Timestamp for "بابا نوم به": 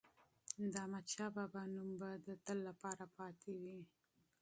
1.37-2.09